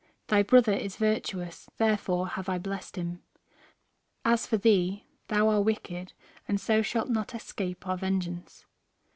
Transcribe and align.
Thy 0.29 0.41
brother 0.41 0.73
is 0.73 0.95
virtuous, 0.95 1.69
therefore 1.77 2.29
have 2.29 2.49
I 2.49 2.57
blessed 2.57 2.95
him. 2.95 3.21
As 4.25 4.47
for 4.47 4.57
thee, 4.57 5.05
thou 5.27 5.49
are 5.49 5.61
wicked, 5.61 6.13
and 6.47 6.59
so 6.59 6.81
shalt 6.81 7.09
not 7.09 7.35
escape 7.35 7.87
our 7.87 7.97
vengeance." 7.97 8.65